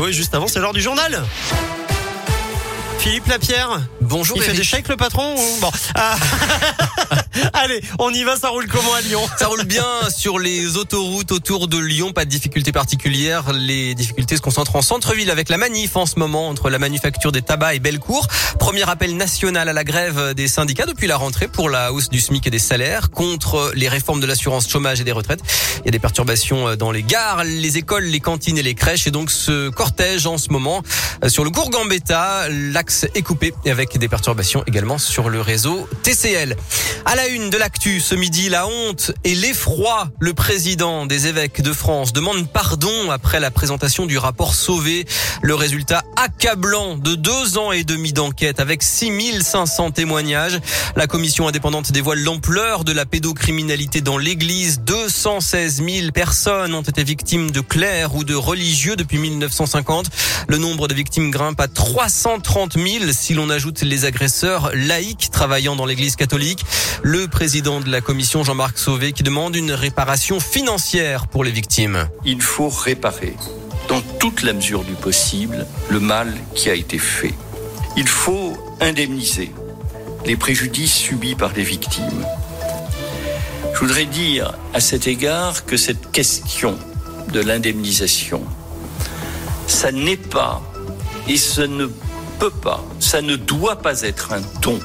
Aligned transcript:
Oui, 0.00 0.12
juste 0.12 0.32
avant, 0.32 0.46
c'est 0.46 0.60
l'heure 0.60 0.72
du 0.72 0.80
journal. 0.80 1.24
Philippe 3.00 3.26
Lapierre. 3.26 3.80
Bonjour. 4.00 4.36
Il 4.36 4.44
fait 4.44 4.52
des 4.52 4.62
chèques 4.62 4.86
le 4.86 4.96
patron 4.96 5.34
ou... 5.34 5.60
Bon. 5.60 5.72
Ah. 5.96 6.14
Allez, 7.68 7.82
on 7.98 8.10
y 8.14 8.24
va, 8.24 8.36
ça 8.36 8.48
roule 8.48 8.66
comment 8.66 8.94
à 8.94 9.02
Lyon 9.02 9.20
Ça 9.38 9.48
roule 9.48 9.64
bien 9.64 9.84
sur 10.08 10.38
les 10.38 10.78
autoroutes 10.78 11.32
autour 11.32 11.68
de 11.68 11.76
Lyon, 11.76 12.12
pas 12.12 12.24
de 12.24 12.30
difficultés 12.30 12.72
particulières. 12.72 13.52
Les 13.52 13.94
difficultés 13.94 14.36
se 14.36 14.40
concentrent 14.40 14.76
en 14.76 14.80
centre-ville 14.80 15.30
avec 15.30 15.50
la 15.50 15.58
manif 15.58 15.94
en 15.94 16.06
ce 16.06 16.18
moment 16.18 16.48
entre 16.48 16.70
la 16.70 16.78
manufacture 16.78 17.30
des 17.30 17.42
tabacs 17.42 17.76
et 17.76 17.78
Bellecour. 17.78 18.26
Premier 18.58 18.88
appel 18.88 19.18
national 19.18 19.68
à 19.68 19.74
la 19.74 19.84
grève 19.84 20.32
des 20.32 20.48
syndicats 20.48 20.86
depuis 20.86 21.06
la 21.06 21.18
rentrée 21.18 21.46
pour 21.46 21.68
la 21.68 21.92
hausse 21.92 22.08
du 22.08 22.20
SMIC 22.20 22.46
et 22.46 22.50
des 22.50 22.58
salaires 22.58 23.10
contre 23.10 23.72
les 23.74 23.88
réformes 23.88 24.20
de 24.20 24.26
l'assurance 24.26 24.66
chômage 24.66 25.02
et 25.02 25.04
des 25.04 25.12
retraites. 25.12 25.40
Il 25.80 25.84
y 25.84 25.88
a 25.88 25.92
des 25.92 25.98
perturbations 25.98 26.74
dans 26.74 26.90
les 26.90 27.02
gares, 27.02 27.44
les 27.44 27.76
écoles, 27.76 28.04
les 28.04 28.20
cantines 28.20 28.56
et 28.56 28.62
les 28.62 28.74
crèches 28.74 29.06
et 29.06 29.10
donc 29.10 29.30
ce 29.30 29.68
cortège 29.68 30.26
en 30.26 30.38
ce 30.38 30.48
moment 30.48 30.82
sur 31.26 31.44
le 31.44 31.50
cours 31.50 31.68
Gambetta, 31.68 32.48
l'axe 32.48 33.06
est 33.14 33.22
coupé 33.22 33.52
avec 33.66 33.98
des 33.98 34.08
perturbations 34.08 34.64
également 34.66 34.96
sur 34.96 35.28
le 35.28 35.42
réseau 35.42 35.86
TCL. 36.02 36.56
À 37.04 37.14
la 37.14 37.26
une 37.26 37.50
de 37.50 37.57
l'actu 37.58 37.98
ce 38.00 38.14
midi, 38.14 38.48
la 38.48 38.66
honte 38.66 39.12
et 39.24 39.34
l'effroi. 39.34 40.10
Le 40.20 40.32
président 40.32 41.06
des 41.06 41.26
évêques 41.26 41.60
de 41.60 41.72
France 41.72 42.12
demande 42.12 42.48
pardon 42.48 43.10
après 43.10 43.40
la 43.40 43.50
présentation 43.50 44.06
du 44.06 44.16
rapport 44.16 44.54
Sauvé. 44.54 45.06
Le 45.42 45.54
résultat 45.54 46.04
accablant 46.16 46.96
de 46.96 47.16
deux 47.16 47.58
ans 47.58 47.72
et 47.72 47.82
demi 47.82 48.12
d'enquête 48.12 48.60
avec 48.60 48.82
6500 48.82 49.90
témoignages. 49.90 50.60
La 50.94 51.06
commission 51.06 51.48
indépendante 51.48 51.90
dévoile 51.90 52.20
l'ampleur 52.20 52.84
de 52.84 52.92
la 52.92 53.06
pédocriminalité 53.06 54.00
dans 54.02 54.18
l'église. 54.18 54.80
216 54.80 55.82
000 55.84 56.12
personnes 56.12 56.74
ont 56.74 56.82
été 56.82 57.02
victimes 57.02 57.50
de 57.50 57.60
clercs 57.60 58.14
ou 58.14 58.22
de 58.22 58.34
religieux 58.34 58.94
depuis 58.94 59.18
1950. 59.18 60.10
Le 60.46 60.58
nombre 60.58 60.86
de 60.86 60.94
victimes 60.94 61.30
grimpe 61.30 61.60
à 61.60 61.66
330 61.66 62.74
000 62.74 62.86
si 63.12 63.34
l'on 63.34 63.50
ajoute 63.50 63.82
les 63.82 64.04
agresseurs 64.04 64.70
laïcs 64.74 65.30
travaillant 65.32 65.74
dans 65.74 65.86
l'église 65.86 66.14
catholique. 66.14 66.64
Le 67.02 67.26
de 67.48 67.90
la 67.90 68.02
commission, 68.02 68.44
Jean-Marc 68.44 68.76
Sauvé, 68.76 69.12
qui 69.12 69.22
demande 69.22 69.56
une 69.56 69.72
réparation 69.72 70.38
financière 70.38 71.28
pour 71.28 71.44
les 71.44 71.50
victimes. 71.50 72.06
Il 72.26 72.42
faut 72.42 72.68
réparer, 72.68 73.34
dans 73.88 74.02
toute 74.20 74.42
la 74.42 74.52
mesure 74.52 74.84
du 74.84 74.92
possible, 74.92 75.66
le 75.88 75.98
mal 75.98 76.34
qui 76.54 76.68
a 76.68 76.74
été 76.74 76.98
fait. 76.98 77.32
Il 77.96 78.06
faut 78.06 78.52
indemniser 78.82 79.50
les 80.26 80.36
préjudices 80.36 80.92
subis 80.92 81.36
par 81.36 81.54
les 81.54 81.62
victimes. 81.62 82.26
Je 83.72 83.78
voudrais 83.78 84.04
dire 84.04 84.54
à 84.74 84.80
cet 84.80 85.06
égard 85.06 85.64
que 85.64 85.78
cette 85.78 86.10
question 86.12 86.78
de 87.32 87.40
l'indemnisation, 87.40 88.42
ça 89.66 89.90
n'est 89.90 90.18
pas 90.18 90.60
et 91.28 91.38
ce 91.38 91.62
ne 91.62 91.86
peut 92.38 92.50
pas, 92.50 92.84
ça 93.00 93.22
ne 93.22 93.36
doit 93.36 93.76
pas 93.76 94.02
être 94.02 94.34
un 94.34 94.42
ton. 94.60 94.80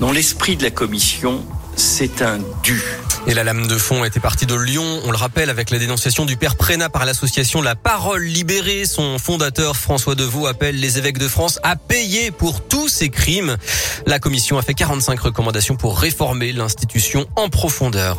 Dans 0.00 0.12
l'esprit 0.12 0.56
de 0.56 0.62
la 0.62 0.70
commission, 0.70 1.44
c'est 1.74 2.22
un 2.22 2.38
dû. 2.62 2.80
Et 3.26 3.34
la 3.34 3.42
lame 3.42 3.66
de 3.66 3.76
fond 3.76 4.04
était 4.04 4.20
partie 4.20 4.46
de 4.46 4.54
Lyon, 4.54 5.00
on 5.04 5.10
le 5.10 5.16
rappelle, 5.16 5.50
avec 5.50 5.70
la 5.70 5.78
dénonciation 5.78 6.24
du 6.24 6.36
père 6.36 6.54
Prénat 6.54 6.88
par 6.88 7.04
l'association 7.04 7.62
La 7.62 7.74
Parole 7.74 8.22
Libérée. 8.22 8.86
Son 8.86 9.18
fondateur, 9.18 9.76
François 9.76 10.14
Deveau, 10.14 10.46
appelle 10.46 10.78
les 10.78 10.98
évêques 10.98 11.18
de 11.18 11.26
France 11.26 11.58
à 11.64 11.74
payer 11.74 12.30
pour 12.30 12.66
tous 12.66 12.88
ces 12.88 13.08
crimes. 13.08 13.56
La 14.06 14.20
commission 14.20 14.56
a 14.56 14.62
fait 14.62 14.74
45 14.74 15.18
recommandations 15.18 15.74
pour 15.74 15.98
réformer 15.98 16.52
l'institution 16.52 17.26
en 17.34 17.48
profondeur. 17.48 18.18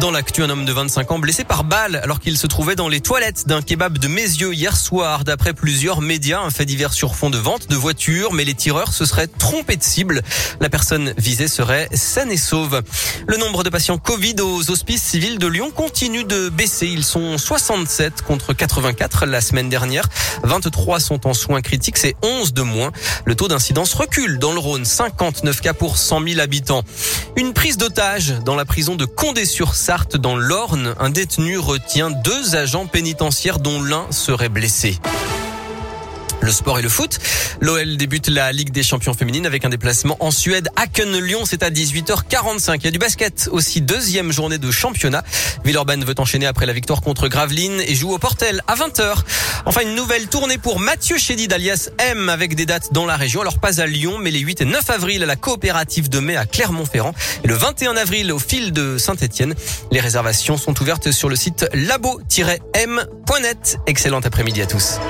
Dans 0.00 0.10
l'actu, 0.10 0.42
un 0.42 0.50
homme 0.50 0.66
de 0.66 0.72
25 0.72 1.10
ans 1.10 1.18
blessé 1.18 1.42
par 1.42 1.64
balle 1.64 1.96
alors 1.96 2.20
qu'il 2.20 2.36
se 2.36 2.46
trouvait 2.46 2.76
dans 2.76 2.88
les 2.88 3.00
toilettes 3.00 3.46
d'un 3.46 3.62
kebab 3.62 3.96
de 3.96 4.08
Mézieux 4.08 4.52
hier 4.52 4.76
soir. 4.76 5.24
D'après 5.24 5.54
plusieurs 5.54 6.02
médias, 6.02 6.42
un 6.42 6.50
fait 6.50 6.66
divers 6.66 6.92
sur 6.92 7.14
fond 7.14 7.30
de 7.30 7.38
vente 7.38 7.70
de 7.70 7.76
voitures, 7.76 8.34
mais 8.34 8.44
les 8.44 8.52
tireurs 8.52 8.92
se 8.92 9.06
seraient 9.06 9.26
trompés 9.26 9.76
de 9.76 9.82
cible. 9.82 10.20
La 10.60 10.68
personne 10.68 11.14
visée 11.16 11.48
serait 11.48 11.88
saine 11.94 12.30
et 12.30 12.36
sauve. 12.36 12.82
Le 13.26 13.38
nombre 13.38 13.64
de 13.64 13.70
patients 13.70 13.96
Covid 13.96 14.34
aux 14.42 14.70
hospices 14.70 15.02
civils 15.02 15.38
de 15.38 15.46
Lyon 15.46 15.70
continue 15.70 16.24
de 16.24 16.50
baisser. 16.50 16.88
Ils 16.88 17.04
sont 17.04 17.38
67 17.38 18.20
contre 18.20 18.52
84 18.52 19.24
la 19.24 19.40
semaine 19.40 19.70
dernière. 19.70 20.04
23 20.42 21.00
sont 21.00 21.26
en 21.26 21.32
soins 21.32 21.62
critiques, 21.62 21.96
c'est 21.96 22.16
11 22.22 22.52
de 22.52 22.62
moins. 22.62 22.92
Le 23.24 23.34
taux 23.34 23.48
d'incidence 23.48 23.94
recule 23.94 24.38
dans 24.38 24.52
le 24.52 24.58
Rhône, 24.58 24.84
59 24.84 25.62
cas 25.62 25.72
pour 25.72 25.96
100 25.96 26.22
000 26.22 26.40
habitants. 26.40 26.82
Une 27.36 27.54
prise 27.54 27.78
d'otage 27.78 28.34
dans 28.44 28.56
la 28.56 28.66
prison 28.66 28.94
de 28.94 29.06
Condé-sur 29.06 29.74
Dans 30.18 30.36
l'Orne, 30.36 30.96
un 30.98 31.10
détenu 31.10 31.58
retient 31.58 32.10
deux 32.10 32.56
agents 32.56 32.86
pénitentiaires 32.86 33.60
dont 33.60 33.80
l'un 33.80 34.10
serait 34.10 34.48
blessé. 34.48 34.98
Le 36.46 36.52
sport 36.52 36.78
et 36.78 36.82
le 36.82 36.88
foot. 36.88 37.18
L'OL 37.60 37.96
débute 37.96 38.28
la 38.28 38.52
Ligue 38.52 38.70
des 38.70 38.84
champions 38.84 39.14
féminines 39.14 39.46
avec 39.46 39.64
un 39.64 39.68
déplacement 39.68 40.16
en 40.20 40.30
Suède. 40.30 40.68
Aken-Lyon, 40.76 41.40
c'est 41.44 41.64
à 41.64 41.70
18h45. 41.70 42.76
Il 42.76 42.84
y 42.84 42.86
a 42.86 42.92
du 42.92 43.00
basket 43.00 43.48
aussi, 43.50 43.80
deuxième 43.80 44.30
journée 44.30 44.58
de 44.58 44.70
championnat. 44.70 45.24
Villeurbanne 45.64 46.04
veut 46.04 46.14
enchaîner 46.18 46.46
après 46.46 46.64
la 46.64 46.72
victoire 46.72 47.00
contre 47.00 47.26
Gravelines 47.26 47.80
et 47.80 47.96
joue 47.96 48.12
au 48.12 48.18
Portel 48.18 48.62
à 48.68 48.76
20h. 48.76 49.16
Enfin, 49.64 49.80
une 49.80 49.96
nouvelle 49.96 50.28
tournée 50.28 50.56
pour 50.56 50.78
Mathieu 50.78 51.18
Chédid 51.18 51.52
alias 51.52 51.90
M 51.98 52.28
avec 52.28 52.54
des 52.54 52.64
dates 52.64 52.92
dans 52.92 53.06
la 53.06 53.16
région. 53.16 53.40
Alors 53.40 53.58
pas 53.58 53.80
à 53.80 53.86
Lyon, 53.86 54.18
mais 54.20 54.30
les 54.30 54.38
8 54.38 54.60
et 54.60 54.66
9 54.66 54.88
avril 54.90 55.24
à 55.24 55.26
la 55.26 55.34
coopérative 55.34 56.08
de 56.08 56.20
mai 56.20 56.36
à 56.36 56.46
Clermont-Ferrand 56.46 57.12
et 57.42 57.48
le 57.48 57.56
21 57.56 57.96
avril 57.96 58.30
au 58.30 58.38
fil 58.38 58.72
de 58.72 58.98
Saint-Etienne. 58.98 59.56
Les 59.90 59.98
réservations 59.98 60.56
sont 60.56 60.80
ouvertes 60.80 61.10
sur 61.10 61.28
le 61.28 61.34
site 61.34 61.66
labo-m.net. 61.74 62.38
Excellent 63.88 64.20
après-midi 64.20 64.62
à 64.62 64.66
tous. 64.66 65.00